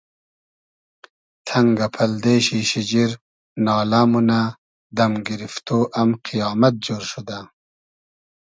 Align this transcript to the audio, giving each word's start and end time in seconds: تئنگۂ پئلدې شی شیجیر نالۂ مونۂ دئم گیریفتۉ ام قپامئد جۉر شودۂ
تئنگۂ 1.47 1.87
پئلدې 1.93 2.35
شی 2.45 2.59
شیجیر 2.69 3.11
نالۂ 3.65 4.01
مونۂ 4.11 4.41
دئم 4.97 5.13
گیریفتۉ 5.25 5.67
ام 5.99 6.09
قپامئد 6.25 6.75
جۉر 6.85 7.03
شودۂ 7.11 7.39